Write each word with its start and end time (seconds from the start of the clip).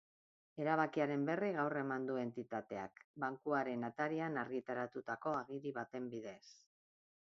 Erabakiaren 0.61 1.25
berri 1.27 1.49
gaur 1.57 1.75
eman 1.81 2.09
du 2.09 2.17
entitateak, 2.23 3.05
bankuaren 3.27 3.87
atarian 3.93 4.43
argitaratutako 4.47 5.39
agiri 5.45 5.79
baten 5.81 6.15
bidez. 6.17 6.45